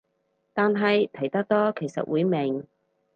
[0.55, 2.65] 但係睇得多其實會明